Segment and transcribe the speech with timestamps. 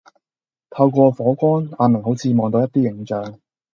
[0.71, 3.39] 透過火光阿明好似望到一啲影像